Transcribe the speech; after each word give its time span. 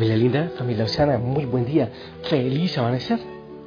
Familia 0.00 0.16
linda, 0.16 0.52
familia 0.56 0.84
Osana, 0.84 1.18
muy 1.18 1.44
buen 1.44 1.66
día, 1.66 1.90
feliz 2.22 2.78
amanecer. 2.78 3.20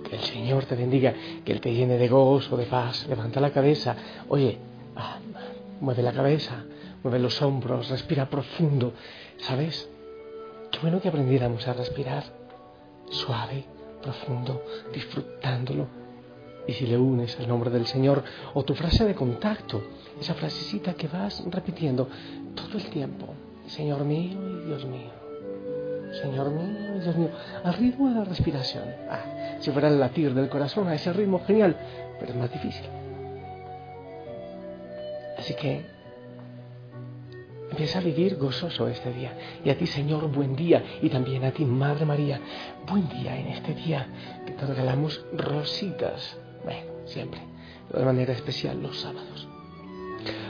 Que 0.09 0.15
el 0.15 0.21
Señor 0.23 0.65
te 0.65 0.73
bendiga, 0.73 1.13
que 1.45 1.51
Él 1.51 1.61
te 1.61 1.71
llene 1.71 1.99
de 1.99 2.07
gozo, 2.07 2.57
de 2.57 2.65
paz. 2.65 3.05
Levanta 3.07 3.39
la 3.39 3.51
cabeza, 3.51 3.95
oye, 4.29 4.57
ah, 4.95 5.19
mueve 5.79 6.01
la 6.01 6.11
cabeza, 6.11 6.63
mueve 7.03 7.19
los 7.19 7.39
hombros, 7.43 7.87
respira 7.87 8.31
profundo. 8.31 8.93
¿Sabes? 9.37 9.87
Qué 10.71 10.79
bueno 10.79 10.99
que 10.99 11.09
aprendiéramos 11.09 11.67
a 11.67 11.73
respirar 11.73 12.23
suave, 13.11 13.65
profundo, 14.01 14.63
disfrutándolo. 14.91 15.85
Y 16.67 16.73
si 16.73 16.87
le 16.87 16.97
unes 16.97 17.39
el 17.39 17.47
nombre 17.47 17.69
del 17.69 17.85
Señor 17.85 18.23
o 18.55 18.63
tu 18.63 18.73
frase 18.73 19.05
de 19.05 19.13
contacto, 19.13 19.83
esa 20.19 20.33
frasecita 20.33 20.95
que 20.95 21.07
vas 21.07 21.43
repitiendo 21.51 22.09
todo 22.55 22.79
el 22.79 22.85
tiempo, 22.85 23.27
Señor 23.67 24.03
mío 24.03 24.39
y 24.63 24.65
Dios 24.65 24.83
mío. 24.85 25.22
Señor 26.21 26.51
mío, 26.51 26.99
Dios 27.01 27.15
mío, 27.15 27.29
al 27.63 27.73
ritmo 27.73 28.09
de 28.09 28.15
la 28.15 28.23
respiración. 28.23 28.83
Ah, 29.09 29.57
si 29.59 29.71
fuera 29.71 29.87
el 29.87 29.99
latir 29.99 30.33
del 30.33 30.49
corazón 30.49 30.87
a 30.87 30.95
ese 30.95 31.11
ritmo, 31.11 31.43
genial, 31.45 31.75
pero 32.19 32.31
es 32.31 32.37
más 32.37 32.51
difícil. 32.51 32.85
Así 35.37 35.55
que 35.55 35.85
empieza 37.71 37.99
a 37.99 38.01
vivir 38.01 38.37
gozoso 38.37 38.87
este 38.87 39.11
día. 39.11 39.33
Y 39.65 39.69
a 39.69 39.77
ti, 39.77 39.87
Señor, 39.87 40.27
buen 40.31 40.55
día. 40.55 40.83
Y 41.01 41.09
también 41.09 41.43
a 41.43 41.51
ti, 41.51 41.65
Madre 41.65 42.05
María, 42.05 42.39
buen 42.87 43.09
día 43.09 43.35
en 43.35 43.47
este 43.47 43.73
día 43.73 44.07
que 44.45 44.53
te 44.53 44.65
regalamos 44.65 45.25
rositas. 45.33 46.37
Bueno, 46.63 46.91
siempre, 47.05 47.41
de 47.91 48.05
manera 48.05 48.33
especial 48.33 48.81
los 48.81 48.99
sábados. 48.99 49.47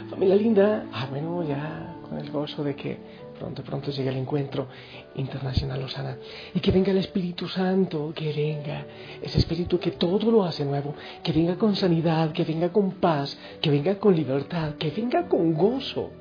Familia 0.09 0.35
linda, 0.35 0.85
ah, 0.91 1.07
bueno, 1.09 1.43
ya 1.43 1.92
el 2.17 2.31
gozo 2.31 2.63
de 2.63 2.75
que 2.75 2.97
pronto, 3.37 3.63
pronto 3.63 3.91
llegue 3.91 4.09
el 4.09 4.17
encuentro 4.17 4.67
internacional 5.15 5.83
Osana. 5.83 6.17
Y 6.53 6.59
que 6.59 6.71
venga 6.71 6.91
el 6.91 6.97
Espíritu 6.97 7.47
Santo, 7.47 8.13
que 8.15 8.31
venga 8.31 8.85
ese 9.21 9.39
Espíritu 9.39 9.79
que 9.79 9.91
todo 9.91 10.31
lo 10.31 10.43
hace 10.43 10.65
nuevo, 10.65 10.95
que 11.21 11.31
venga 11.31 11.55
con 11.57 11.75
sanidad, 11.75 12.31
que 12.31 12.43
venga 12.43 12.71
con 12.71 12.91
paz, 12.91 13.37
que 13.61 13.69
venga 13.69 13.99
con 13.99 14.15
libertad, 14.15 14.75
que 14.75 14.91
venga 14.91 15.27
con 15.27 15.53
gozo 15.53 16.11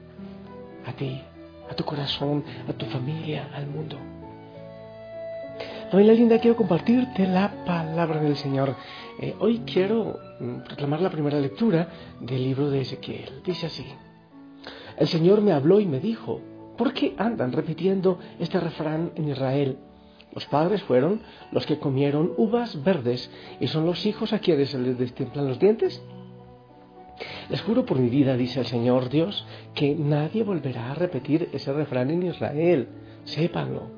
a 0.87 0.93
ti, 0.93 1.23
a 1.71 1.75
tu 1.75 1.85
corazón, 1.85 2.45
a 2.69 2.73
tu 2.73 2.87
familia, 2.87 3.51
al 3.55 3.67
mundo. 3.67 3.97
Familia 5.93 6.15
linda, 6.15 6.39
quiero 6.39 6.57
compartirte 6.57 7.27
la 7.27 7.67
palabra 7.67 8.19
del 8.21 8.37
Señor. 8.37 8.75
Eh, 9.21 9.35
hoy 9.41 9.61
quiero 9.67 10.19
mm, 10.41 10.61
la 10.79 11.11
primera 11.11 11.39
lectura 11.39 11.87
del 12.19 12.43
libro 12.43 12.71
de 12.71 12.81
Ezequiel. 12.81 13.43
Dice 13.45 13.67
así. 13.67 13.85
El 14.97 15.09
Señor 15.09 15.41
me 15.41 15.53
habló 15.53 15.81
y 15.81 15.87
me 15.87 16.01
dijo, 16.01 16.41
¿Por 16.77 16.95
qué 16.95 17.15
andan 17.19 17.53
repitiendo 17.53 18.19
este 18.39 18.59
refrán 18.59 19.13
en 19.15 19.29
Israel? 19.29 19.79
Los 20.35 20.47
padres 20.47 20.83
fueron 20.83 21.21
los 21.51 21.67
que 21.67 21.79
comieron 21.79 22.33
uvas 22.39 22.83
verdes 22.83 23.31
y 23.61 23.67
son 23.69 23.85
los 23.85 24.07
hijos 24.07 24.33
a 24.33 24.39
quienes 24.39 24.71
se 24.71 24.79
les 24.79 24.99
destemplan 24.99 25.47
los 25.47 25.59
dientes. 25.59 26.03
Les 27.51 27.61
juro 27.61 27.85
por 27.85 27.99
mi 27.99 28.09
vida, 28.09 28.37
dice 28.37 28.61
el 28.61 28.67
Señor 28.67 29.11
Dios, 29.11 29.47
que 29.75 29.95
nadie 29.95 30.43
volverá 30.43 30.93
a 30.93 30.95
repetir 30.95 31.51
ese 31.53 31.73
refrán 31.73 32.11
en 32.11 32.23
Israel. 32.23 32.89
Sépanlo, 33.25 33.91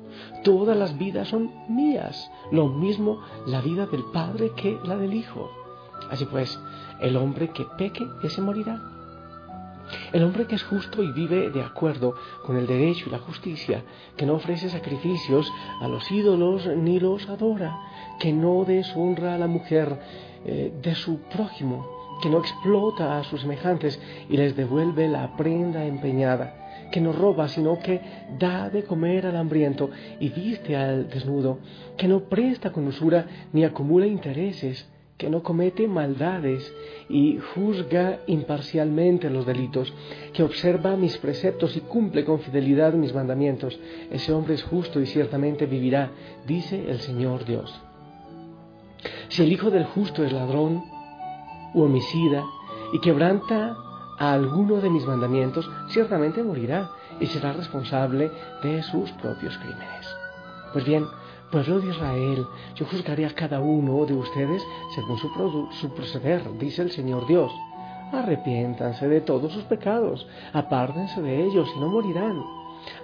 todas 0.43 0.77
las 0.77 0.97
vidas 0.97 1.29
son 1.29 1.51
mías, 1.69 2.29
lo 2.51 2.67
mismo 2.67 3.21
la 3.47 3.61
vida 3.61 3.87
del 3.87 4.03
Padre 4.13 4.51
que 4.55 4.77
la 4.83 4.97
del 4.97 5.13
Hijo. 5.13 5.49
Así 6.11 6.25
pues, 6.25 6.59
el 7.01 7.15
hombre 7.15 7.49
que 7.49 7.65
peque, 7.77 8.05
ese 8.23 8.41
morirá. 8.41 8.94
El 10.13 10.23
hombre 10.23 10.47
que 10.47 10.55
es 10.55 10.63
justo 10.63 11.03
y 11.03 11.11
vive 11.11 11.49
de 11.49 11.61
acuerdo 11.61 12.15
con 12.45 12.57
el 12.57 12.67
derecho 12.67 13.05
y 13.07 13.11
la 13.11 13.19
justicia, 13.19 13.83
que 14.15 14.25
no 14.25 14.33
ofrece 14.35 14.69
sacrificios 14.69 15.51
a 15.81 15.87
los 15.87 16.09
ídolos 16.11 16.65
ni 16.67 16.99
los 16.99 17.27
adora, 17.29 17.77
que 18.19 18.33
no 18.33 18.63
deshonra 18.65 19.35
a 19.35 19.37
la 19.37 19.47
mujer 19.47 19.99
eh, 20.45 20.73
de 20.81 20.95
su 20.95 21.19
prójimo, 21.21 21.85
que 22.21 22.29
no 22.29 22.39
explota 22.39 23.17
a 23.17 23.23
sus 23.23 23.41
semejantes 23.41 23.99
y 24.29 24.37
les 24.37 24.55
devuelve 24.55 25.07
la 25.07 25.35
prenda 25.35 25.85
empeñada, 25.85 26.89
que 26.91 27.01
no 27.01 27.11
roba, 27.11 27.47
sino 27.47 27.79
que 27.79 28.01
da 28.39 28.69
de 28.69 28.83
comer 28.83 29.25
al 29.25 29.35
hambriento 29.35 29.89
y 30.19 30.29
viste 30.29 30.75
al 30.75 31.09
desnudo, 31.09 31.59
que 31.97 32.07
no 32.07 32.21
presta 32.21 32.71
con 32.71 32.87
usura 32.87 33.25
ni 33.53 33.63
acumula 33.63 34.07
intereses, 34.07 34.87
que 35.17 35.29
no 35.29 35.43
comete 35.43 35.87
maldades 35.87 36.73
y 37.07 37.39
juzga 37.53 38.19
imparcialmente 38.27 39.29
los 39.29 39.45
delitos, 39.45 39.93
que 40.33 40.43
observa 40.43 40.97
mis 40.97 41.17
preceptos 41.17 41.77
y 41.77 41.81
cumple 41.81 42.25
con 42.25 42.39
fidelidad 42.39 42.93
mis 42.93 43.13
mandamientos. 43.13 43.79
Ese 44.11 44.33
hombre 44.33 44.55
es 44.55 44.63
justo 44.63 44.99
y 44.99 45.05
ciertamente 45.05 45.65
vivirá, 45.67 46.11
dice 46.45 46.89
el 46.89 46.99
Señor 46.99 47.45
Dios. 47.45 47.73
Si 49.29 49.41
el 49.41 49.51
hijo 49.51 49.71
del 49.71 49.85
justo 49.85 50.23
es 50.23 50.33
ladrón 50.33 50.83
u 51.73 51.83
homicida 51.83 52.43
y 52.93 52.99
quebranta 52.99 53.77
a 54.17 54.33
alguno 54.33 54.81
de 54.81 54.89
mis 54.89 55.05
mandamientos, 55.05 55.69
ciertamente 55.89 56.43
morirá 56.43 56.89
y 57.19 57.27
será 57.27 57.53
responsable 57.53 58.31
de 58.63 58.83
sus 58.83 59.11
propios 59.13 59.57
crímenes. 59.57 60.15
Pues 60.73 60.85
bien, 60.85 61.05
Pueblo 61.51 61.79
de 61.79 61.89
Israel, 61.89 62.45
yo 62.75 62.85
juzgaré 62.85 63.25
a 63.25 63.35
cada 63.35 63.59
uno 63.59 64.05
de 64.05 64.13
ustedes 64.13 64.65
según 64.95 65.17
su, 65.17 65.89
proceder, 65.93 66.57
dice 66.57 66.81
el 66.81 66.91
Señor 66.91 67.27
Dios. 67.27 67.51
Arrepiéntanse 68.11 69.07
de 69.07 69.21
todos 69.21 69.51
sus 69.51 69.63
pecados, 69.63 70.27
apártense 70.53 71.21
de 71.21 71.45
ellos 71.45 71.71
y 71.75 71.79
no 71.79 71.89
morirán. 71.89 72.43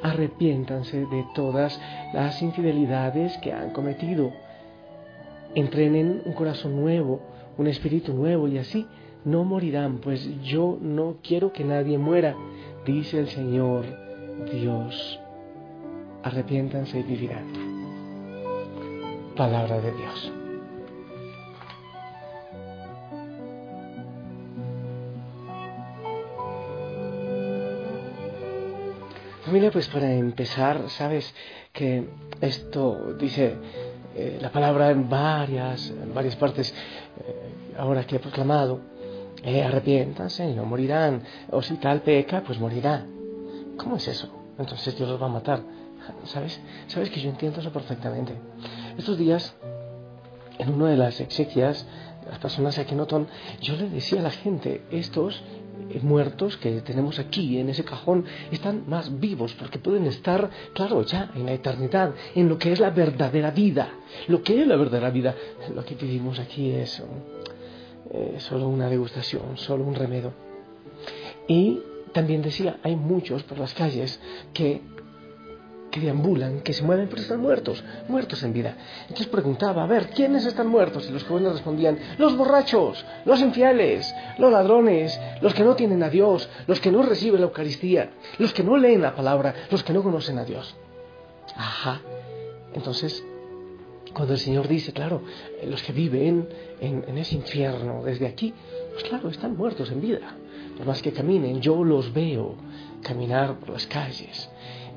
Arrepiéntanse 0.04 1.06
de 1.06 1.26
todas 1.34 1.80
las 2.14 2.42
infidelidades 2.42 3.38
que 3.40 3.54
han 3.54 3.72
cometido. 3.72 4.32
Entrenen 5.56 6.22
un 6.26 6.34
corazón 6.34 6.76
nuevo, 6.76 7.22
un 7.58 7.68
espíritu 7.68 8.14
nuevo 8.14 8.48
y 8.48 8.58
así 8.58 8.88
no 9.24 9.44
morirán, 9.44 9.98
pues 10.00 10.28
yo 10.44 10.78
no 10.82 11.18
quiero 11.22 11.52
que 11.54 11.64
nadie 11.64 11.98
muera, 11.98 12.36
dice 12.86 13.20
el 13.20 13.28
Señor 13.28 13.86
Dios. 14.52 15.20
Arrepiéntanse 16.24 17.00
y 17.00 17.04
vivirán 17.04 17.71
palabra 19.36 19.80
de 19.80 19.92
Dios. 19.92 20.32
Familia, 29.46 29.72
pues 29.72 29.88
para 29.90 30.14
empezar, 30.14 30.90
sabes 30.90 31.34
que 31.74 32.08
esto 32.40 33.16
dice 33.20 33.56
eh, 34.16 34.38
la 34.42 34.52
palabra 34.52 34.92
en 34.92 35.10
varias, 35.10 35.90
en 35.90 36.14
varias 36.14 36.36
partes, 36.36 36.72
eh, 36.72 37.76
ahora 37.78 38.06
que 38.06 38.18
he 38.18 38.20
proclamado, 38.20 38.80
eh, 39.44 39.64
arrepiéntanse 39.64 40.48
y 40.48 40.54
no 40.54 40.66
morirán, 40.66 41.24
o 41.50 41.62
si 41.62 41.76
tal 41.78 42.02
peca, 42.02 42.44
pues 42.44 42.60
morirá. 42.60 43.06
¿Cómo 43.78 43.96
es 43.96 44.08
eso? 44.08 44.30
Entonces 44.58 44.96
Dios 44.96 45.10
los 45.10 45.22
va 45.22 45.26
a 45.26 45.30
matar. 45.30 45.62
¿Sabes? 46.26 46.60
¿Sabes 46.88 47.10
que 47.10 47.20
yo 47.20 47.30
entiendo 47.30 47.60
eso 47.60 47.72
perfectamente? 47.72 48.34
Estos 48.98 49.18
días, 49.18 49.56
en 50.60 50.74
una 50.74 50.90
de 50.90 50.98
las 50.98 51.20
exequias, 51.22 51.88
las 52.30 52.40
personas 52.40 52.78
aquí 52.78 52.94
en 52.94 53.00
Otón, 53.00 53.28
yo 53.62 53.76
le 53.76 53.90
decía 53.90 54.20
a 54.20 54.24
la 54.24 54.32
gente, 54.32 54.82
estos 54.92 55.42
eh, 55.90 56.00
muertos 56.02 56.58
que 56.58 56.82
tenemos 56.82 57.18
aquí 57.18 57.58
en 57.58 57.70
ese 57.70 57.84
cajón 57.84 58.26
están 58.52 58.84
más 58.88 59.20
vivos 59.20 59.54
porque 59.54 59.80
pueden 59.80 60.06
estar, 60.06 60.50
claro, 60.74 61.04
ya 61.04 61.32
en 61.36 61.46
la 61.46 61.54
eternidad, 61.54 62.14
en 62.36 62.50
lo 62.50 62.58
que 62.58 62.74
es 62.74 62.80
la 62.80 62.90
verdadera 62.90 63.52
vida. 63.52 63.90
Lo 64.28 64.44
que 64.44 64.62
es 64.62 64.68
la 64.68 64.76
verdadera 64.76 65.10
vida, 65.10 65.36
lo 65.74 65.84
que 65.86 65.96
vivimos 65.96 66.40
aquí 66.40 66.70
es 66.72 67.02
eh, 68.12 68.36
solo 68.40 68.68
una 68.68 68.90
degustación, 68.90 69.58
solo 69.58 69.86
un 69.86 69.96
remedio. 69.96 70.34
Y 71.48 71.80
también 72.12 72.42
decía, 72.42 72.78
hay 72.84 72.96
muchos 72.96 73.44
por 73.44 73.58
las 73.58 73.74
calles 73.74 74.20
que 74.54 74.82
que 75.92 76.00
deambulan, 76.00 76.62
que 76.62 76.74
se 76.74 76.84
mueven, 76.84 77.08
pero 77.10 77.22
están 77.22 77.42
muertos, 77.42 77.84
muertos 78.08 78.42
en 78.44 78.54
vida. 78.54 78.76
Entonces 79.04 79.28
preguntaba, 79.28 79.84
a 79.84 79.88
ver, 79.88 80.10
¿quiénes 80.10 80.46
están 80.46 80.68
muertos? 80.68 81.08
Y 81.08 81.12
los 81.12 81.24
jóvenes 81.26 81.52
respondían, 81.54 82.00
los 82.18 82.36
borrachos, 82.36 83.06
los 83.26 83.40
infieles, 83.42 84.12
los 84.40 84.52
ladrones, 84.52 85.20
los 85.42 85.54
que 85.54 85.64
no 85.64 85.76
tienen 85.76 86.02
a 86.02 86.10
Dios, 86.10 86.50
los 86.66 86.80
que 86.80 86.92
no 86.92 87.04
reciben 87.04 87.42
la 87.42 87.48
Eucaristía, 87.48 88.12
los 88.40 88.54
que 88.54 88.64
no 88.64 88.78
leen 88.78 89.02
la 89.02 89.14
palabra, 89.14 89.54
los 89.70 89.84
que 89.84 89.94
no 89.94 90.02
conocen 90.02 90.40
a 90.40 90.46
Dios. 90.46 90.74
Ajá. 91.56 92.02
Entonces, 92.74 93.24
cuando 94.14 94.34
el 94.34 94.40
Señor 94.40 94.68
dice, 94.68 94.94
claro, 94.94 95.22
eh, 95.62 95.68
los 95.68 95.84
que 95.84 95.94
viven 95.94 96.48
en, 96.80 97.18
ese 97.18 97.36
infierno 97.36 98.04
desde 98.04 98.28
aquí, 98.28 98.54
pues 98.94 99.04
claro, 99.04 99.30
están 99.30 99.56
muertos 99.56 99.92
en 99.92 100.02
vida. 100.02 100.36
Por 100.78 100.86
más 100.86 101.02
que 101.02 101.12
caminen, 101.12 101.62
yo 101.62 101.84
los 101.84 102.14
veo 102.14 102.56
caminar 103.04 103.60
por 103.60 103.72
las 103.72 103.86
calles 103.88 104.50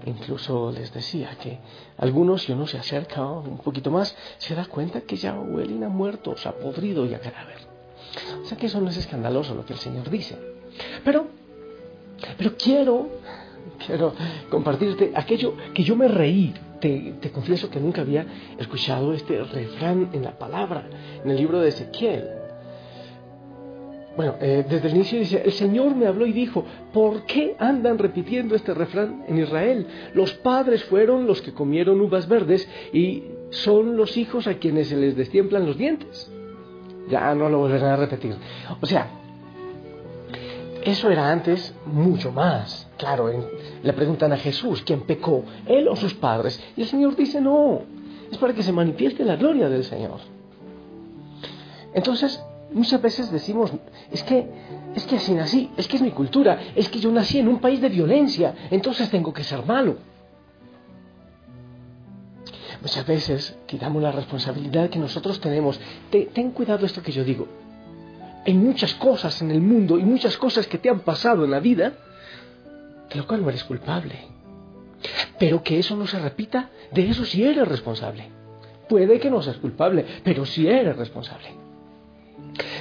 Incluso 0.06 0.70
les 0.70 0.92
decía 0.92 1.30
que 1.40 1.58
algunos, 1.96 2.42
si 2.42 2.52
uno 2.52 2.66
se 2.66 2.78
acerca 2.78 3.24
un 3.26 3.58
poquito 3.58 3.90
más, 3.90 4.14
se 4.38 4.54
da 4.54 4.66
cuenta 4.66 5.00
que 5.00 5.16
ya 5.16 5.34
huelen 5.34 5.82
a 5.84 5.88
muertos, 5.88 6.46
a 6.46 6.52
podrido 6.52 7.06
y 7.06 7.14
a 7.14 7.20
cadáver. 7.20 7.58
O 8.42 8.44
sea 8.44 8.58
que 8.58 8.66
eso 8.66 8.80
no 8.80 8.90
es 8.90 8.96
escandaloso 8.96 9.54
lo 9.54 9.64
que 9.64 9.72
el 9.72 9.78
Señor 9.78 10.10
dice. 10.10 10.36
Pero, 11.04 11.26
pero 12.36 12.56
quiero, 12.56 13.08
quiero 13.86 14.14
compartirte 14.50 15.12
aquello 15.14 15.54
que 15.72 15.82
yo 15.82 15.96
me 15.96 16.08
reí. 16.08 16.54
Te, 16.80 17.14
te 17.18 17.30
confieso 17.30 17.70
que 17.70 17.80
nunca 17.80 18.02
había 18.02 18.26
escuchado 18.58 19.14
este 19.14 19.42
refrán 19.42 20.10
en 20.12 20.22
la 20.22 20.38
palabra, 20.38 20.84
en 21.24 21.30
el 21.30 21.36
libro 21.36 21.60
de 21.60 21.70
Ezequiel. 21.70 22.44
Bueno, 24.16 24.37
eh, 24.40 24.64
desde 24.69 24.88
el 24.88 24.94
inicio 24.94 25.19
dice, 25.19 25.43
el 25.44 25.52
Señor 25.52 25.96
me 25.96 26.06
habló 26.06 26.25
y 26.26 26.32
dijo, 26.32 26.64
¿por 26.93 27.22
qué 27.22 27.56
andan 27.58 27.99
repitiendo 27.99 28.55
este 28.55 28.72
refrán 28.72 29.25
en 29.26 29.38
Israel? 29.38 29.87
Los 30.14 30.34
padres 30.34 30.84
fueron 30.84 31.26
los 31.26 31.43
que 31.43 31.52
comieron 31.52 32.00
uvas 32.00 32.28
verdes 32.28 32.69
y 32.93 33.25
son 33.50 33.96
los 33.96 34.16
hijos 34.16 34.46
a 34.46 34.55
quienes 34.55 34.88
se 34.88 34.96
les 34.96 35.16
destiemplan 35.16 35.66
los 35.66 35.76
dientes. 35.76 36.31
Ya 37.08 37.34
no 37.34 37.49
lo 37.49 37.58
volverán 37.58 37.90
a 37.93 37.96
repetir. 37.96 38.37
O 38.81 38.87
sea, 38.87 39.08
eso 40.84 41.11
era 41.11 41.31
antes 41.31 41.75
mucho 41.87 42.31
más. 42.31 42.88
Claro, 42.96 43.31
le 43.82 43.93
preguntan 43.94 44.32
a 44.32 44.37
Jesús, 44.37 44.82
¿quién 44.87 45.00
pecó? 45.00 45.44
¿Él 45.66 45.88
o 45.88 45.96
sus 45.96 46.14
padres? 46.14 46.62
Y 46.76 46.82
el 46.82 46.87
Señor 46.87 47.16
dice, 47.16 47.40
no, 47.40 47.81
es 48.31 48.38
para 48.38 48.55
que 48.55 48.62
se 48.62 48.72
manifieste 48.72 49.25
la 49.25 49.34
gloria 49.37 49.69
del 49.69 49.82
Señor. 49.82 50.20
Entonces, 51.94 52.43
Muchas 52.75 53.00
veces 53.00 53.31
decimos, 53.31 53.71
es 54.11 54.25
que, 54.25 54.49
es 54.97 55.06
que 55.06 55.17
así 55.17 55.32
nací, 55.32 55.71
es 55.76 55.87
que 55.87 55.94
es 55.97 56.03
mi 56.03 56.11
cultura, 56.11 56.59
es 56.75 56.88
que 56.88 56.99
yo 56.99 57.12
nací 57.12 57.38
en 57.38 57.47
un 57.47 57.61
país 57.61 57.81
de 57.81 57.88
violencia, 57.88 58.53
entonces 58.69 59.09
tengo 59.11 59.32
que 59.32 59.44
ser 59.44 59.65
malo. 59.65 59.97
Muchas 62.82 63.06
veces 63.06 63.56
quitamos 63.67 64.03
la 64.03 64.11
responsabilidad 64.11 64.91
que 64.91 64.99
nosotros 64.99 65.41
tenemos. 65.41 65.81
ten 66.11 66.50
cuidado 66.50 66.85
esto 66.85 67.00
que 67.00 67.12
yo 67.12 67.23
digo. 67.23 67.47
Hay 68.44 68.55
muchas 68.55 68.93
cosas 68.94 69.41
en 69.41 69.53
el 69.53 69.61
mundo 69.61 69.97
y 69.97 70.03
muchas 70.03 70.37
cosas 70.37 70.67
que 70.67 70.76
te 70.76 70.91
han 70.91 71.00
pasado 71.00 71.44
en 71.44 71.53
la 71.53 71.61
vida, 71.61 71.93
de 73.09 73.17
lo 73.17 73.26
cual 73.26 73.41
no 73.41 73.49
eres 73.50 73.62
culpable. 73.62 74.19
Pero 75.38 75.62
que 75.62 75.79
eso 75.79 75.94
no 75.97 76.09
se 76.09 76.19
repita, 76.19 76.71
de 76.91 77.09
eso 77.09 77.25
sí 77.25 77.44
eres 77.44 77.69
responsable. 77.69 78.29
Puede 78.88 79.21
que 79.21 79.31
no 79.31 79.41
seas 79.43 79.59
culpable, 79.59 80.05
pero 80.25 80.44
sí 80.44 80.67
eres 80.67 80.97
responsable. 80.97 81.63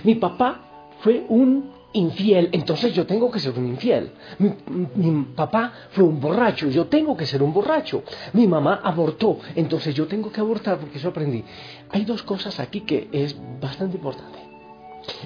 Mi 0.04 0.16
papá 0.16 0.60
fue 1.02 1.26
un 1.30 1.72
infiel, 1.94 2.50
entonces 2.52 2.94
yo 2.94 3.06
tengo 3.06 3.32
que 3.32 3.40
ser 3.40 3.58
un 3.58 3.68
infiel. 3.68 4.12
Mi, 4.40 5.24
papá 5.36 5.72
fue 5.92 6.04
un 6.04 6.20
borracho, 6.20 6.68
yo 6.68 6.88
tengo 6.88 7.16
que 7.16 7.26
ser 7.26 7.42
un 7.42 7.54
borracho. 7.54 8.04
Mi 8.34 8.48
mamá 8.48 8.82
abortó, 8.84 9.40
entonces 9.56 9.96
yo 9.96 10.08
tengo 10.08 10.32
que 10.32 10.42
abortar 10.42 10.80
porque 10.80 10.98
eso 10.98 11.10
aprendí. 11.10 11.44
Hay 11.92 12.06
dos 12.06 12.24
cosas 12.24 12.60
aquí 12.60 12.82
que 12.82 13.10
es 13.12 13.36
bastante 13.62 13.98
importante. 13.98 14.40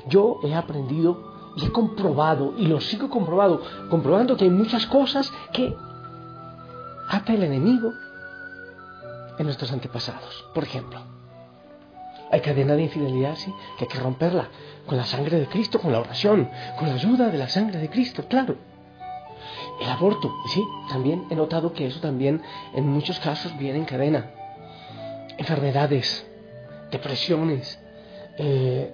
Yo 0.07 0.39
he 0.43 0.53
aprendido 0.53 1.53
y 1.55 1.65
he 1.65 1.71
comprobado, 1.71 2.53
y 2.57 2.67
lo 2.67 2.79
sigo 2.81 3.09
comprobado, 3.09 3.61
comprobando 3.89 4.37
que 4.37 4.43
hay 4.43 4.51
muchas 4.51 4.85
cosas 4.85 5.31
que 5.53 5.73
ata 7.09 7.33
el 7.33 7.43
enemigo 7.43 7.93
en 9.37 9.45
nuestros 9.45 9.71
antepasados. 9.71 10.45
Por 10.53 10.63
ejemplo, 10.63 10.99
hay 12.31 12.41
cadena 12.41 12.75
de 12.75 12.83
infidelidad, 12.83 13.35
sí, 13.35 13.53
que 13.77 13.85
hay 13.85 13.87
que 13.87 13.99
romperla 13.99 14.49
con 14.85 14.97
la 14.97 15.05
sangre 15.05 15.39
de 15.39 15.47
Cristo, 15.47 15.79
con 15.79 15.91
la 15.91 15.99
oración, 15.99 16.49
con 16.77 16.87
la 16.87 16.95
ayuda 16.95 17.29
de 17.29 17.37
la 17.37 17.47
sangre 17.47 17.79
de 17.79 17.89
Cristo, 17.89 18.25
claro. 18.27 18.55
El 19.79 19.89
aborto, 19.89 20.33
sí, 20.53 20.63
también 20.89 21.25
he 21.29 21.35
notado 21.35 21.73
que 21.73 21.85
eso 21.85 21.99
también 21.99 22.41
en 22.73 22.87
muchos 22.87 23.19
casos 23.19 23.55
viene 23.57 23.79
en 23.79 23.85
cadena. 23.85 24.31
Enfermedades, 25.37 26.25
depresiones, 26.91 27.79
eh, 28.37 28.91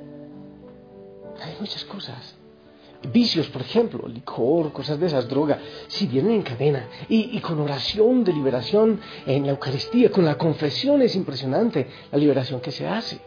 hay 1.42 1.56
muchas 1.60 1.86
cosas. 1.86 2.36
Vicios, 3.12 3.48
por 3.48 3.62
ejemplo, 3.62 4.08
licor, 4.08 4.72
cosas 4.72 5.00
de 5.00 5.08
esas, 5.08 5.28
droga, 5.28 5.60
sí 5.88 6.08
vienen 6.08 6.34
en 6.34 6.42
cadena. 6.42 6.88
Y, 7.10 7.36
y, 7.38 7.40
con 7.42 7.60
oración 7.60 8.24
de 8.24 8.32
liberación 8.32 9.00
en 9.26 9.46
la 9.46 9.52
Eucaristía, 9.52 10.10
con 10.10 10.24
la 10.24 10.38
confesión 10.38 11.02
es 11.02 11.16
impresionante 11.16 11.88
la 12.12 12.18
liberación 12.18 12.62
que 12.62 12.72
se 12.72 12.88
hace. 12.88 13.20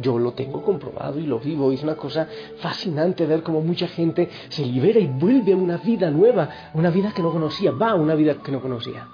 Yo 0.00 0.18
lo 0.18 0.32
tengo 0.32 0.62
comprobado 0.62 1.18
y 1.18 1.26
lo 1.26 1.40
vivo. 1.40 1.72
Y 1.72 1.76
es 1.76 1.82
una 1.82 1.96
cosa 1.96 2.28
fascinante 2.60 3.26
ver 3.26 3.42
cómo 3.42 3.60
mucha 3.60 3.88
gente 3.88 4.28
se 4.48 4.64
libera 4.64 5.00
y 5.00 5.06
vuelve 5.06 5.52
a 5.52 5.56
una 5.56 5.78
vida 5.78 6.10
nueva, 6.10 6.70
una 6.74 6.90
vida 6.90 7.12
que 7.12 7.22
no 7.22 7.32
conocía, 7.32 7.72
va 7.72 7.90
a 7.90 7.94
una 7.94 8.14
vida 8.14 8.34
que 8.34 8.52
no 8.52 8.60
conocía. 8.60 9.08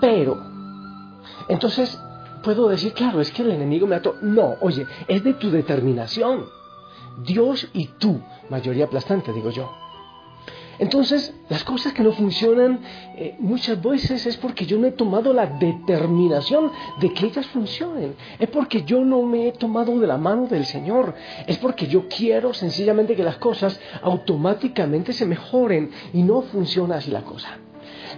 Pero, 0.00 0.40
entonces, 1.48 2.00
puedo 2.42 2.68
decir, 2.68 2.92
claro, 2.92 3.20
es 3.20 3.30
que 3.30 3.42
el 3.42 3.50
enemigo 3.50 3.86
me 3.86 3.96
ató. 3.96 4.16
No, 4.22 4.56
oye, 4.60 4.86
es 5.08 5.22
de 5.22 5.34
tu 5.34 5.50
determinación. 5.50 6.59
Dios 7.24 7.68
y 7.72 7.86
tú, 7.98 8.20
mayoría 8.48 8.84
aplastante, 8.86 9.32
digo 9.32 9.50
yo. 9.50 9.70
Entonces, 10.80 11.34
las 11.50 11.62
cosas 11.62 11.92
que 11.92 12.02
no 12.02 12.10
funcionan 12.12 12.80
eh, 13.14 13.36
muchas 13.38 13.80
veces 13.82 14.24
es 14.24 14.38
porque 14.38 14.64
yo 14.64 14.78
no 14.78 14.86
he 14.86 14.92
tomado 14.92 15.34
la 15.34 15.44
determinación 15.44 16.72
de 16.98 17.12
que 17.12 17.26
ellas 17.26 17.46
funcionen. 17.48 18.14
Es 18.38 18.48
porque 18.48 18.82
yo 18.84 19.04
no 19.04 19.22
me 19.22 19.48
he 19.48 19.52
tomado 19.52 19.98
de 19.98 20.06
la 20.06 20.16
mano 20.16 20.46
del 20.46 20.64
Señor. 20.64 21.14
Es 21.46 21.58
porque 21.58 21.86
yo 21.86 22.08
quiero 22.08 22.54
sencillamente 22.54 23.14
que 23.14 23.22
las 23.22 23.36
cosas 23.36 23.78
automáticamente 24.00 25.12
se 25.12 25.26
mejoren 25.26 25.90
y 26.14 26.22
no 26.22 26.40
funciona 26.40 26.96
así 26.96 27.10
la 27.10 27.24
cosa. 27.24 27.58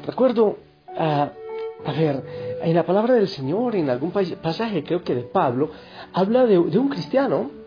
Recuerdo, 0.06 0.58
ah, 0.96 1.32
a 1.84 1.92
ver, 1.92 2.24
en 2.62 2.76
la 2.76 2.86
palabra 2.86 3.14
del 3.14 3.26
Señor, 3.26 3.74
en 3.74 3.90
algún 3.90 4.12
pasaje, 4.12 4.84
creo 4.84 5.02
que 5.02 5.16
de 5.16 5.22
Pablo, 5.22 5.72
habla 6.12 6.46
de 6.46 6.58
un 6.58 6.88
cristiano 6.88 7.61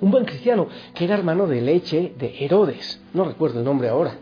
un 0.00 0.10
buen 0.10 0.24
cristiano 0.24 0.68
que 0.94 1.04
era 1.04 1.14
hermano 1.14 1.46
de 1.46 1.60
leche 1.60 2.14
de 2.18 2.44
Herodes, 2.44 3.00
no 3.14 3.24
recuerdo 3.24 3.58
el 3.60 3.64
nombre 3.64 3.88
ahora, 3.88 4.16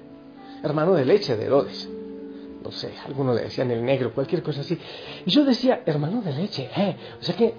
hermano 0.63 0.95
de 0.95 1.05
leche 1.05 1.37
de 1.37 1.45
Herodes, 1.45 1.89
no 2.63 2.71
sé, 2.71 2.93
algunos 3.07 3.37
le 3.37 3.43
decían 3.43 3.71
el 3.71 3.85
negro, 3.85 4.15
cualquier 4.15 4.43
cosa 4.43 4.63
así. 4.63 4.79
Y 5.27 5.31
yo 5.31 5.45
decía, 5.45 5.83
hermano 5.85 6.23
de 6.23 6.33
leche, 6.33 6.71
¿eh? 6.75 6.97
o 7.21 7.23
sea 7.23 7.37
que 7.37 7.55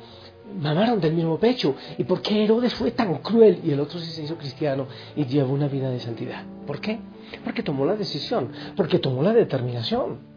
mamaron 0.60 1.00
del 1.00 1.14
mismo 1.14 1.38
pecho. 1.38 1.76
¿Y 1.98 2.04
por 2.04 2.22
qué 2.22 2.44
Herodes 2.44 2.74
fue 2.74 2.92
tan 2.92 3.20
cruel? 3.20 3.60
Y 3.64 3.72
el 3.72 3.80
otro 3.80 4.00
se 4.00 4.24
hizo 4.24 4.36
cristiano 4.36 4.88
y 5.16 5.26
llevó 5.26 5.54
una 5.54 5.68
vida 5.68 5.90
de 5.90 6.00
santidad. 6.00 6.44
¿Por 6.66 6.80
qué? 6.80 7.00
Porque 7.44 7.64
tomó 7.64 7.86
la 7.86 7.96
decisión, 7.96 8.52
porque 8.76 9.00
tomó 9.00 9.22
la 9.24 9.34
determinación. 9.34 10.35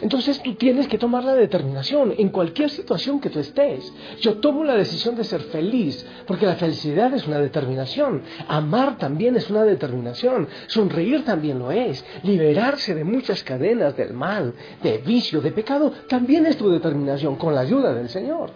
Entonces 0.00 0.42
tú 0.42 0.54
tienes 0.54 0.88
que 0.88 0.98
tomar 0.98 1.24
la 1.24 1.34
determinación 1.34 2.14
en 2.16 2.30
cualquier 2.30 2.70
situación 2.70 3.20
que 3.20 3.30
tú 3.30 3.38
estés. 3.38 3.92
Yo 4.20 4.38
tomo 4.38 4.64
la 4.64 4.74
decisión 4.74 5.14
de 5.16 5.24
ser 5.24 5.42
feliz, 5.42 6.06
porque 6.26 6.46
la 6.46 6.56
felicidad 6.56 7.12
es 7.12 7.26
una 7.26 7.38
determinación. 7.38 8.22
Amar 8.48 8.96
también 8.98 9.36
es 9.36 9.50
una 9.50 9.64
determinación. 9.64 10.48
Sonreír 10.68 11.24
también 11.24 11.58
lo 11.58 11.70
es. 11.70 12.04
Liberarse 12.22 12.94
de 12.94 13.04
muchas 13.04 13.42
cadenas 13.44 13.96
del 13.96 14.14
mal, 14.14 14.54
de 14.82 14.98
vicio, 14.98 15.40
de 15.40 15.52
pecado, 15.52 15.92
también 16.08 16.46
es 16.46 16.56
tu 16.56 16.70
determinación 16.70 17.36
con 17.36 17.54
la 17.54 17.60
ayuda 17.60 17.92
del 17.92 18.08
Señor. 18.08 18.50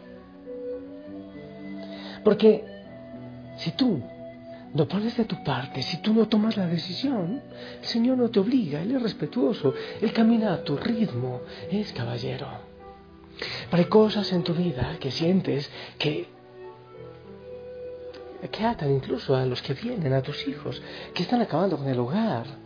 Porque 2.25 2.65
si 3.57 3.73
tú 3.73 4.01
no 4.75 4.89
pones 4.89 5.17
de 5.17 5.25
tu 5.25 5.43
parte, 5.45 5.83
si 5.83 5.99
tú 5.99 6.15
no 6.15 6.29
tomas 6.29 6.57
la 6.57 6.67
decisión, 6.67 7.43
el 7.81 7.87
Señor 7.87 8.19
no 8.19 8.31
te 8.31 8.41
obliga, 8.41 8.81
Él 8.81 8.97
es 8.97 9.03
respetuoso, 9.03 9.75
Él 10.01 10.13
camina 10.13 10.55
a 10.55 10.65
tu 10.65 10.77
ritmo, 10.77 11.43
es 11.71 11.93
caballero. 11.93 12.49
Pero 13.71 13.83
hay 13.83 13.89
cosas 13.89 14.33
en 14.33 14.43
tu 14.43 14.55
vida 14.55 14.97
que 14.99 15.11
sientes 15.11 15.71
que, 15.99 16.29
que 18.51 18.65
atan 18.65 18.93
incluso 18.93 19.37
a 19.37 19.45
los 19.45 19.61
que 19.61 19.75
vienen, 19.75 20.13
a 20.13 20.23
tus 20.23 20.47
hijos, 20.49 20.81
que 21.13 21.23
están 21.23 21.43
acabando 21.43 21.77
con 21.77 21.89
el 21.89 21.99
hogar 21.99 22.62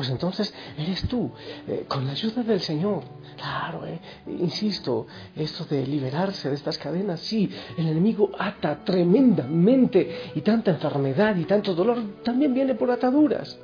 pues 0.00 0.08
entonces 0.08 0.54
eres 0.78 1.06
tú, 1.08 1.30
eh, 1.68 1.84
con 1.86 2.06
la 2.06 2.12
ayuda 2.12 2.42
del 2.42 2.60
Señor. 2.60 3.02
Claro, 3.36 3.84
eh, 3.84 4.00
insisto, 4.26 5.06
esto 5.36 5.66
de 5.66 5.86
liberarse 5.86 6.48
de 6.48 6.54
estas 6.54 6.78
cadenas, 6.78 7.20
sí, 7.20 7.50
el 7.76 7.86
enemigo 7.86 8.30
ata 8.38 8.82
tremendamente 8.82 10.30
y 10.34 10.40
tanta 10.40 10.70
enfermedad 10.70 11.36
y 11.36 11.44
tanto 11.44 11.74
dolor 11.74 12.22
también 12.24 12.54
viene 12.54 12.74
por 12.76 12.90
ataduras. 12.90 13.58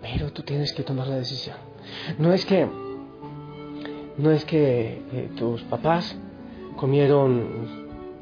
Pero 0.00 0.32
tú 0.32 0.42
tienes 0.42 0.72
que 0.72 0.84
tomar 0.84 1.08
la 1.08 1.16
decisión. 1.16 1.56
No 2.18 2.32
es 2.32 2.46
que, 2.46 2.68
no 4.16 4.30
es 4.30 4.44
que 4.44 5.02
eh, 5.12 5.30
tus 5.36 5.60
papás 5.62 6.14
comieron 6.76 7.77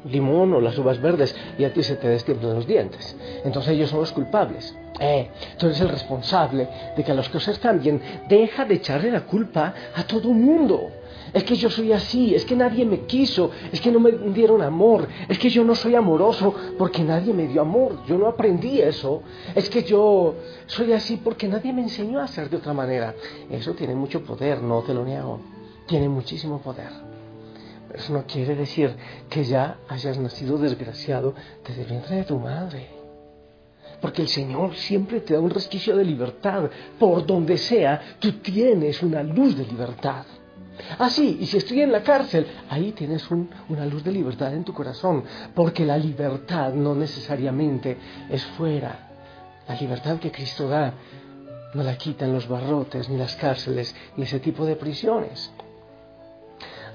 limón 0.09 0.53
o 0.53 0.61
las 0.61 0.77
uvas 0.77 1.01
verdes 1.01 1.35
y 1.57 1.63
a 1.63 1.73
ti 1.73 1.83
se 1.83 1.95
te 1.95 2.07
destiempan 2.07 2.55
los 2.55 2.67
dientes. 2.67 3.15
Entonces 3.43 3.73
ellos 3.73 3.89
son 3.89 3.99
los 3.99 4.11
culpables. 4.11 4.75
Eh, 4.99 5.29
tú 5.57 5.67
eres 5.67 5.79
el 5.81 5.89
responsable 5.89 6.67
de 6.95 7.03
que 7.03 7.13
las 7.13 7.29
cosas 7.29 7.59
cambien. 7.59 8.01
Deja 8.27 8.65
de 8.65 8.75
echarle 8.75 9.11
la 9.11 9.21
culpa 9.21 9.73
a 9.95 10.03
todo 10.03 10.29
mundo. 10.29 10.89
Es 11.33 11.43
que 11.43 11.55
yo 11.55 11.69
soy 11.69 11.91
así, 11.91 12.33
es 12.33 12.45
que 12.45 12.55
nadie 12.55 12.85
me 12.85 13.01
quiso, 13.01 13.51
es 13.71 13.81
que 13.81 13.91
no 13.91 13.99
me 13.99 14.11
dieron 14.11 14.61
amor, 14.61 15.07
es 15.27 15.37
que 15.37 15.49
yo 15.49 15.63
no 15.63 15.75
soy 15.75 15.93
amoroso 15.95 16.55
porque 16.77 17.03
nadie 17.03 17.33
me 17.33 17.47
dio 17.47 17.61
amor, 17.61 17.99
yo 18.07 18.17
no 18.17 18.27
aprendí 18.27 18.81
eso, 18.81 19.23
es 19.53 19.69
que 19.69 19.83
yo 19.83 20.35
soy 20.67 20.93
así 20.93 21.17
porque 21.17 21.47
nadie 21.47 21.73
me 21.73 21.81
enseñó 21.81 22.21
a 22.21 22.27
ser 22.27 22.49
de 22.49 22.57
otra 22.57 22.73
manera. 22.73 23.13
Eso 23.49 23.73
tiene 23.73 23.93
mucho 23.93 24.23
poder, 24.23 24.61
no 24.61 24.81
te 24.83 24.93
lo 24.93 25.03
niego, 25.03 25.41
tiene 25.85 26.07
muchísimo 26.07 26.59
poder. 26.59 27.06
Eso 27.97 28.13
no 28.13 28.25
quiere 28.27 28.55
decir 28.55 28.95
que 29.27 29.43
ya 29.43 29.79
hayas 29.89 30.19
nacido 30.19 30.59
desgraciado 30.59 31.33
desde 31.67 31.81
el 31.81 31.87
vientre 31.87 32.17
de 32.17 32.23
tu 32.25 32.37
madre. 32.37 32.87
Porque 33.99 34.21
el 34.21 34.27
Señor 34.27 34.75
siempre 34.75 35.21
te 35.21 35.33
da 35.33 35.39
un 35.39 35.49
resquicio 35.49 35.95
de 35.97 36.05
libertad. 36.05 36.69
Por 36.99 37.25
donde 37.25 37.57
sea, 37.57 38.17
tú 38.19 38.33
tienes 38.33 39.01
una 39.01 39.23
luz 39.23 39.57
de 39.57 39.65
libertad. 39.65 40.25
Así, 40.99 41.37
ah, 41.39 41.43
y 41.43 41.45
si 41.47 41.57
estoy 41.57 41.81
en 41.81 41.91
la 41.91 42.03
cárcel, 42.03 42.45
ahí 42.69 42.91
tienes 42.91 43.27
una 43.31 43.87
luz 43.87 44.03
de 44.03 44.11
libertad 44.11 44.53
en 44.53 44.63
tu 44.63 44.73
corazón. 44.73 45.23
Porque 45.55 45.83
la 45.83 45.97
libertad 45.97 46.73
no 46.73 46.93
necesariamente 46.93 47.97
es 48.29 48.45
fuera. 48.45 49.09
La 49.67 49.73
libertad 49.73 50.19
que 50.19 50.31
Cristo 50.31 50.69
da 50.69 50.93
no 51.73 51.81
la 51.81 51.97
quitan 51.97 52.31
los 52.31 52.47
barrotes, 52.47 53.09
ni 53.09 53.17
las 53.17 53.35
cárceles, 53.35 53.95
ni 54.15 54.23
ese 54.23 54.39
tipo 54.39 54.67
de 54.67 54.75
prisiones. 54.75 55.51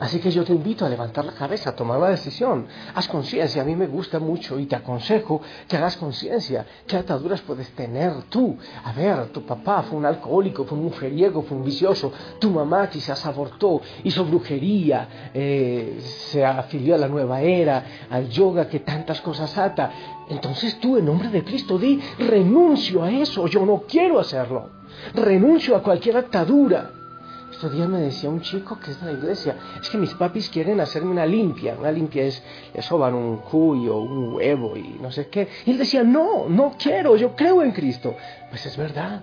Así 0.03 0.19
que 0.19 0.33
yo 0.33 0.43
te 0.43 0.53
invito 0.53 0.85
a 0.85 0.89
levantar 0.89 1.25
la 1.25 1.31
cabeza, 1.31 1.71
a 1.71 1.77
tomar 1.77 2.01
la 2.01 2.09
decisión. 2.09 2.67
Haz 2.93 3.07
conciencia, 3.07 3.63
a 3.63 3.65
mí 3.65 3.77
me 3.77 3.87
gusta 3.87 4.19
mucho 4.19 4.59
y 4.59 4.67
te 4.67 4.75
aconsejo 4.75 5.41
que 5.69 5.77
hagas 5.77 5.97
conciencia. 5.97 6.67
¿Qué 6.89 6.97
ataduras 6.97 7.41
puedes 7.43 7.71
tener 7.77 8.13
tú? 8.25 8.59
A 8.83 8.93
ver, 8.95 9.27
tu 9.27 9.47
papá 9.47 9.85
fue 9.85 9.97
un 9.97 10.05
alcohólico, 10.05 10.65
fue 10.65 10.77
un 10.77 10.87
mujeriego, 10.87 11.43
fue 11.43 11.57
un 11.57 11.63
vicioso. 11.63 12.13
Tu 12.41 12.51
mamá 12.51 12.91
quizás 12.91 13.25
abortó, 13.27 13.81
hizo 14.03 14.25
brujería, 14.25 15.31
eh, 15.33 16.01
se 16.03 16.45
afilió 16.45 16.97
a 16.97 16.99
la 16.99 17.07
nueva 17.07 17.41
era, 17.41 17.85
al 18.11 18.29
yoga 18.29 18.67
que 18.67 18.81
tantas 18.81 19.21
cosas 19.21 19.57
ata. 19.57 19.93
Entonces 20.29 20.81
tú, 20.81 20.97
en 20.97 21.07
nombre 21.07 21.29
de 21.29 21.45
Cristo, 21.45 21.79
di, 21.79 22.01
renuncio 22.19 23.05
a 23.05 23.13
eso, 23.13 23.47
yo 23.47 23.65
no 23.65 23.85
quiero 23.87 24.19
hacerlo. 24.19 24.69
Renuncio 25.15 25.77
a 25.77 25.83
cualquier 25.85 26.17
atadura. 26.17 27.02
Estos 27.53 27.71
días 27.71 27.89
me 27.89 28.01
decía 28.01 28.31
un 28.31 28.41
chico 28.41 28.81
que 28.81 28.91
es 28.91 29.01
de 29.01 29.13
la 29.13 29.13
iglesia, 29.13 29.57
es 29.81 29.89
que 29.89 29.99
mis 29.99 30.15
papis 30.15 30.49
quieren 30.49 30.81
hacerme 30.81 31.11
una 31.11 31.27
limpia. 31.27 31.77
Una 31.79 31.93
limpia 31.93 32.25
es, 32.25 32.43
le 32.75 32.83
soban 32.83 33.15
un 33.15 33.37
cuyo, 33.37 33.99
un 33.99 34.35
huevo 34.35 34.77
y 34.77 34.99
no 35.01 35.13
sé 35.13 35.29
qué. 35.29 35.47
Y 35.67 35.71
él 35.71 35.79
decía, 35.79 36.03
no, 36.03 36.49
no 36.49 36.75
quiero, 36.77 37.15
yo 37.15 37.37
creo 37.37 37.63
en 37.63 37.73
Cristo. 37.73 38.17
Pues 38.49 38.65
es 38.67 38.77
verdad, 38.77 39.23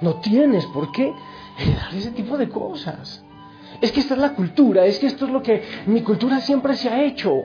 no 0.00 0.14
tienes 0.16 0.64
por 0.66 0.90
qué 0.90 1.12
heredar 1.58 1.94
ese 1.94 2.10
tipo 2.10 2.36
de 2.36 2.48
cosas. 2.48 3.22
Es 3.80 3.92
que 3.92 4.00
esta 4.00 4.14
es 4.14 4.20
la 4.20 4.34
cultura, 4.34 4.86
es 4.86 4.98
que 4.98 5.06
esto 5.06 5.26
es 5.26 5.30
lo 5.30 5.42
que 5.42 5.62
mi 5.86 6.02
cultura 6.02 6.40
siempre 6.40 6.74
se 6.74 6.88
ha 6.88 7.04
hecho. 7.04 7.44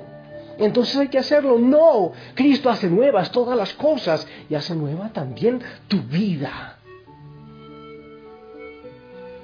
Entonces 0.58 0.96
hay 0.96 1.10
que 1.10 1.20
hacerlo. 1.20 1.60
No, 1.60 2.14
Cristo 2.34 2.70
hace 2.70 2.90
nuevas 2.90 3.32
todas 3.32 3.58
las 3.58 3.74
cosas 3.74 4.26
y 4.50 4.56
hace 4.56 4.74
nueva 4.74 5.10
también 5.10 5.62
tu 5.88 6.02
vida. 6.02 6.77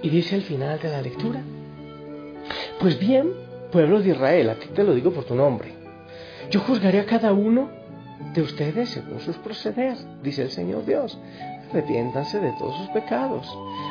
Y 0.03 0.09
dice 0.09 0.35
al 0.35 0.41
final 0.41 0.79
de 0.79 0.89
la 0.89 1.01
lectura, 1.01 1.41
pues 2.79 2.99
bien, 2.99 3.31
pueblo 3.71 4.01
de 4.01 4.09
Israel, 4.09 4.49
a 4.49 4.55
ti 4.55 4.67
te 4.67 4.83
lo 4.83 4.93
digo 4.93 5.11
por 5.11 5.23
tu 5.23 5.33
nombre, 5.33 5.73
yo 6.51 6.59
juzgaré 6.59 6.99
a 6.99 7.05
cada 7.05 7.33
uno 7.33 7.69
de 8.33 8.41
ustedes 8.41 8.89
según 8.89 9.19
sus 9.21 9.37
proceder, 9.37 9.97
dice 10.21 10.43
el 10.43 10.51
Señor 10.51 10.85
Dios. 10.85 11.17
Arrepiéntanse 11.69 12.39
de 12.39 12.51
todos 12.59 12.77
sus 12.77 12.89
pecados, 12.89 13.47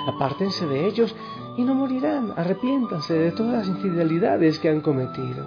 apártense 0.07 0.67
de 0.67 0.87
ellos 0.87 1.17
y 1.59 1.63
no 1.63 1.75
morirán. 1.75 2.33
Arrepiéntanse 2.37 3.15
de 3.15 3.33
todas 3.33 3.67
las 3.67 3.69
infidelidades 3.69 4.59
que 4.61 4.69
han 4.69 4.83
cometido. 4.83 5.47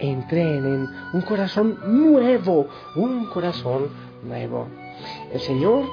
Entrenen 0.00 0.88
un 1.12 1.20
corazón 1.20 1.78
nuevo, 1.86 2.66
un 2.96 3.26
corazón 3.26 3.88
nuevo. 4.24 4.66
El 5.32 5.40
Señor 5.40 5.84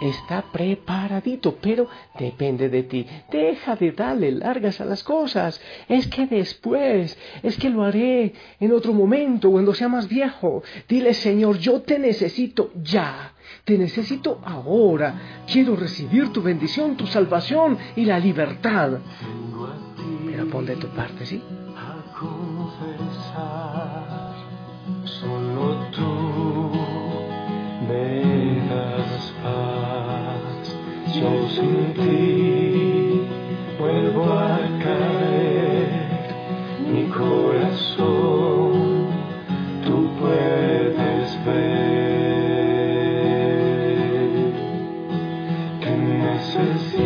está 0.00 0.42
preparadito, 0.42 1.56
pero 1.60 1.88
depende 2.18 2.68
de 2.68 2.82
ti. 2.82 3.06
Deja 3.30 3.76
de 3.76 3.92
darle 3.92 4.32
largas 4.32 4.80
a 4.80 4.84
las 4.84 5.02
cosas. 5.02 5.60
Es 5.88 6.06
que 6.08 6.26
después, 6.26 7.16
es 7.42 7.56
que 7.56 7.70
lo 7.70 7.84
haré 7.84 8.34
en 8.60 8.72
otro 8.72 8.92
momento, 8.92 9.50
cuando 9.50 9.74
sea 9.74 9.88
más 9.88 10.08
viejo. 10.08 10.62
Dile, 10.88 11.14
Señor, 11.14 11.58
yo 11.58 11.80
te 11.82 11.98
necesito 11.98 12.70
ya. 12.82 13.32
Te 13.64 13.78
necesito 13.78 14.40
ahora. 14.44 15.44
Quiero 15.50 15.76
recibir 15.76 16.32
tu 16.32 16.42
bendición, 16.42 16.96
tu 16.96 17.06
salvación 17.06 17.78
y 17.94 18.04
la 18.04 18.18
libertad. 18.18 18.98
Pero 20.26 20.46
pon 20.48 20.66
de 20.66 20.76
tu 20.76 20.88
parte, 20.88 21.24
¿sí? 21.26 21.42
solo 25.04 25.88
tú 25.92 26.26
yo 31.14 31.48
sin 31.48 31.94
ti 31.94 33.22
vuelvo 33.78 34.24
a 34.24 34.58
caer, 34.82 36.08
mi 36.92 37.04
corazón 37.08 38.72
tú 39.84 40.10
puedes 40.18 41.44
ver 41.44 41.92
que 45.80 45.90
necesito, 45.90 47.05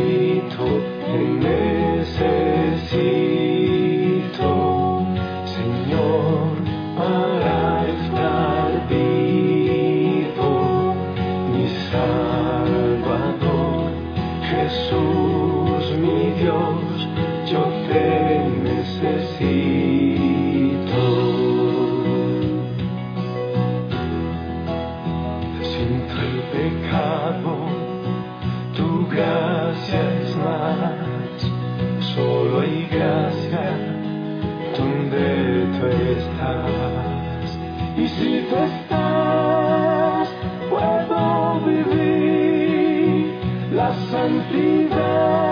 santidad 44.11 45.50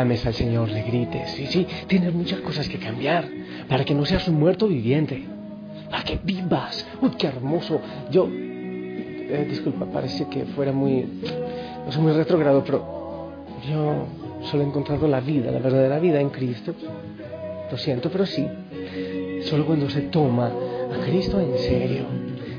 clames 0.00 0.24
al 0.24 0.32
Señor, 0.32 0.70
le 0.70 0.82
grites. 0.82 1.30
Sí, 1.32 1.46
sí, 1.46 1.66
tienes 1.86 2.14
muchas 2.14 2.40
cosas 2.40 2.66
que 2.70 2.78
cambiar 2.78 3.28
para 3.68 3.84
que 3.84 3.94
no 3.94 4.06
seas 4.06 4.26
un 4.28 4.36
muerto 4.36 4.66
viviente, 4.66 5.26
para 5.90 6.02
que 6.04 6.18
vivas. 6.24 6.86
¡Uy, 7.02 7.10
qué 7.18 7.26
hermoso! 7.26 7.82
Yo, 8.10 8.26
eh, 8.26 9.46
disculpa, 9.46 9.84
parece 9.84 10.26
que 10.28 10.46
fuera 10.46 10.72
muy, 10.72 11.06
no 11.84 11.92
sé, 11.92 11.98
muy 11.98 12.12
retrogrado, 12.12 12.64
pero 12.64 13.28
yo 13.68 14.06
solo 14.44 14.62
he 14.62 14.66
encontrado 14.66 15.06
la 15.06 15.20
vida, 15.20 15.50
la 15.50 15.58
verdadera 15.58 15.98
vida 15.98 16.18
en 16.18 16.30
Cristo. 16.30 16.74
Lo 17.70 17.76
siento, 17.76 18.08
pero 18.10 18.24
sí. 18.24 18.48
Solo 19.42 19.66
cuando 19.66 19.90
se 19.90 20.00
toma 20.02 20.46
a 20.46 21.04
Cristo 21.04 21.38
en 21.40 21.58
serio, 21.58 22.04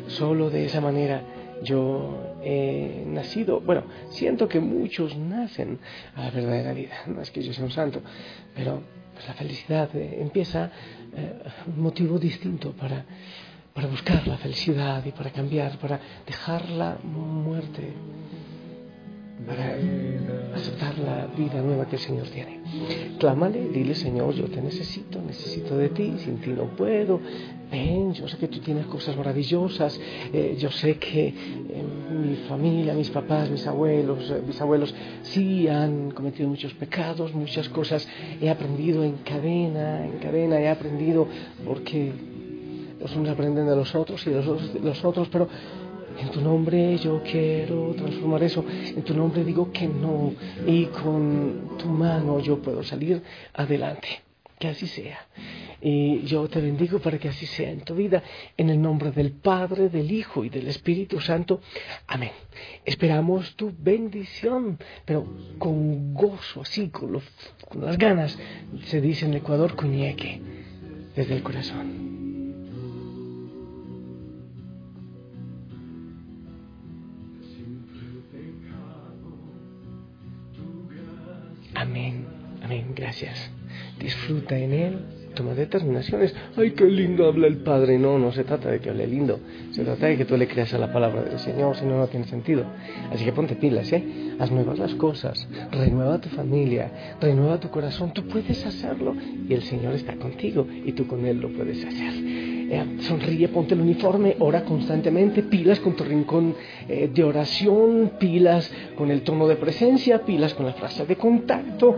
solo 0.10 0.52
de 0.52 0.66
esa 0.66 0.80
manera 0.80 1.24
yo 1.64 2.31
he 2.44 3.04
nacido. 3.06 3.60
Bueno, 3.62 3.84
siento 4.10 4.48
que 4.48 4.60
muchos 4.60 5.16
nacen 5.18 5.80
a 6.16 6.24
la 6.24 6.32
verdadera 6.32 6.74
vida. 6.74 6.94
No 7.08 7.22
es 7.22 7.32
que 7.32 7.42
yo 7.42 7.54
sea 7.54 7.66
un 7.66 7.72
santo, 7.72 8.02
pero 8.56 8.82
pues 9.14 9.28
la 9.28 9.34
felicidad 9.34 9.96
eh, 9.96 10.18
empieza 10.22 10.72
eh, 11.16 11.34
un 11.68 11.82
motivo 11.82 12.18
distinto 12.18 12.72
para, 12.74 13.06
para 13.74 13.88
buscar 13.88 14.28
la 14.28 14.38
felicidad 14.38 15.04
y 15.06 15.12
para 15.12 15.32
cambiar, 15.32 15.78
para 15.78 16.00
dejar 16.26 16.70
la 16.70 16.98
muerte 17.04 17.94
para 19.46 19.78
aceptar 20.56 20.98
la 21.00 21.28
vida 21.28 21.62
nueva 21.62 21.86
que 21.88 21.96
el 21.96 22.02
Señor 22.02 22.28
tiene. 22.28 22.60
Clámale, 23.18 23.70
dile, 23.70 23.96
Señor, 23.96 24.34
yo 24.34 24.46
te 24.46 24.62
necesito, 24.62 25.22
necesito 25.22 25.78
de 25.78 25.90
ti, 25.90 26.16
sin 26.20 26.38
ti 26.38 26.52
no 26.52 26.66
puedo. 26.76 27.20
Ven, 27.72 28.14
yo 28.14 28.28
sé 28.28 28.38
que 28.38 28.48
tú 28.48 28.60
tienes 28.60 28.86
cosas 28.88 29.16
maravillosas, 29.16 30.00
eh, 30.34 30.56
yo 30.60 30.70
sé 30.72 30.98
que 30.98 31.28
eh, 31.28 31.84
mi 32.12 32.36
familia, 32.48 32.94
mis 32.94 33.10
papás, 33.10 33.50
mis 33.50 33.66
abuelos, 33.66 34.30
eh, 34.30 34.42
mis 34.46 34.60
abuelos 34.60 34.94
sí 35.22 35.70
han 35.70 36.12
cometido 36.12 36.50
muchos 36.50 36.74
pecados, 36.74 37.34
muchas 37.34 37.70
cosas 37.70 38.08
he 38.42 38.50
aprendido 38.50 39.06
en 39.06 39.18
cadena, 39.24 40.06
en 40.06 40.20
cadena 40.20 40.60
he 40.60 40.68
aprendido 40.68 41.28
porque 41.66 42.12
los 43.00 43.16
unos 43.16 43.30
aprenden 43.30 43.66
de 43.66 43.76
los 43.76 43.96
otros 43.96 44.26
y 44.28 44.32
los 44.32 45.06
otros, 45.06 45.30
pero 45.32 45.48
en 46.20 46.30
tu 46.30 46.42
nombre 46.42 46.98
yo 46.98 47.22
quiero 47.24 47.94
transformar 47.96 48.44
eso. 48.44 48.66
En 48.70 49.04
tu 49.04 49.14
nombre 49.14 49.44
digo 49.44 49.72
que 49.72 49.88
no. 49.88 50.34
Y 50.66 50.86
con 50.86 51.78
tu 51.78 51.88
mano 51.88 52.40
yo 52.40 52.60
puedo 52.62 52.84
salir 52.84 53.22
adelante. 53.54 54.08
Que 54.60 54.68
así 54.68 54.86
sea. 54.86 55.26
Y 55.82 56.22
yo 56.22 56.48
te 56.48 56.62
bendigo 56.62 57.00
para 57.00 57.18
que 57.18 57.30
así 57.30 57.48
sea 57.48 57.72
en 57.72 57.82
tu 57.82 57.96
vida. 57.96 58.22
En 58.56 58.70
el 58.70 58.80
nombre 58.80 59.12
del 59.12 59.32
Padre, 59.32 59.90
del 59.90 60.12
Hijo 60.12 60.46
y 60.46 60.50
del 60.50 60.68
Espíritu 60.68 61.20
Santo. 61.20 61.62
Amén. 62.06 62.32
Esperamos 62.86 63.56
tu 63.56 63.74
bendición, 63.76 64.78
pero 65.04 65.26
con 65.58 66.14
gozo, 66.14 66.62
así, 66.62 66.90
con, 66.90 67.20
las 67.80 67.98
ganas. 67.98 68.38
Se 68.86 69.02
dice 69.02 69.26
en 69.26 69.34
Ecuador, 69.34 69.76
cuñeque, 69.76 70.40
desde 71.16 71.36
el 71.36 71.42
corazón. 71.42 72.11
Gracias. 83.12 83.52
Disfruta 84.00 84.58
en 84.58 84.72
Él, 84.72 85.00
toma 85.36 85.54
determinaciones. 85.54 86.34
Ay, 86.56 86.72
qué 86.72 86.86
lindo 86.86 87.28
habla 87.28 87.48
el 87.48 87.58
Padre. 87.58 88.00
No, 88.00 88.18
no 88.18 88.32
se 88.32 88.46
trata 88.46 88.72
de 88.72 88.80
que 88.80 88.90
hable 88.90 89.06
lindo. 89.06 89.38
Se 89.72 89.84
trata 89.84 90.08
de 90.08 90.18
que 90.18 90.24
tú 90.24 90.38
le 90.38 90.48
creas 90.48 90.74
a 90.74 90.78
la 90.78 90.94
palabra 90.94 91.22
del 91.24 91.38
Señor, 91.38 91.76
si 91.76 91.86
no, 91.86 91.98
no 91.98 92.08
tiene 92.08 92.26
sentido. 92.28 92.64
Así 93.12 93.26
que 93.26 93.34
ponte 93.34 93.56
pilas, 93.56 93.92
¿eh? 93.92 94.36
Haz 94.40 94.50
nuevas 94.50 94.80
las 94.80 94.96
cosas. 94.96 95.46
Renueva 95.72 96.22
tu 96.22 96.30
familia, 96.30 97.18
renueva 97.20 97.60
tu 97.60 97.70
corazón. 97.70 98.14
Tú 98.14 98.26
puedes 98.28 98.66
hacerlo 98.66 99.14
y 99.50 99.54
el 99.54 99.64
Señor 99.64 99.94
está 99.94 100.16
contigo 100.16 100.66
y 100.86 100.94
tú 100.94 101.06
con 101.06 101.26
Él 101.26 101.42
lo 101.42 101.50
puedes 101.50 101.84
hacer. 101.84 102.14
Eh, 102.74 102.86
sonríe, 103.02 103.50
ponte 103.50 103.74
el 103.74 103.82
uniforme, 103.82 104.38
ora 104.40 104.64
constantemente, 104.64 105.44
pilas 105.44 105.82
con 105.82 105.94
tu 105.94 106.06
rincón 106.06 106.56
eh, 106.88 107.12
de 107.14 107.22
oración, 107.22 108.14
pilas 108.18 108.72
con 108.96 109.12
el 109.12 109.24
tono 109.24 109.46
de 109.50 109.58
presencia, 109.58 110.24
pilas 110.24 110.54
con 110.54 110.66
la 110.66 110.72
frase 110.72 111.06
de 111.06 111.18
contacto, 111.18 111.98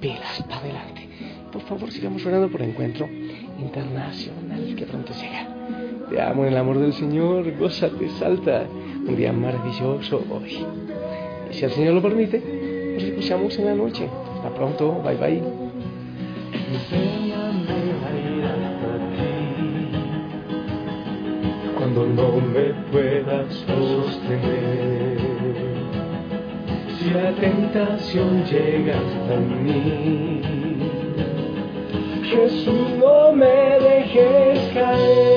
pilas 0.00 0.42
para 0.48 0.60
adelante. 0.60 1.08
Por 1.52 1.62
favor, 1.62 1.90
sigamos 1.90 2.24
orando 2.26 2.48
por 2.48 2.62
encuentro 2.62 3.08
internacional 3.58 4.74
que 4.76 4.86
pronto 4.86 5.12
llega. 5.14 5.48
Te 6.10 6.20
amo 6.20 6.44
en 6.44 6.52
el 6.52 6.56
amor 6.58 6.78
del 6.78 6.92
Señor, 6.92 7.50
gózate, 7.58 8.08
salta. 8.18 8.66
Un 9.06 9.16
día 9.16 9.32
maravilloso 9.32 10.24
hoy. 10.30 10.64
Y 11.50 11.54
si 11.54 11.64
el 11.64 11.70
Señor 11.70 11.94
lo 11.94 12.02
permite, 12.02 12.42
nos 12.94 13.02
escuchamos 13.02 13.58
en 13.58 13.66
la 13.66 13.74
noche. 13.74 14.08
Hasta 14.36 14.54
pronto, 14.54 15.02
bye 15.02 15.16
bye. 15.16 15.66
cuando 21.86 22.06
no 22.06 22.40
me 22.40 22.74
puedas 22.90 23.52
sostener. 23.66 25.25
Si 27.06 27.12
la 27.12 27.30
tentación 27.36 28.44
llega 28.46 28.94
hasta 28.98 29.36
mí, 29.36 30.42
Jesús 32.24 32.98
no 32.98 33.30
me 33.32 33.78
dejes 33.78 34.74
caer. 34.74 35.35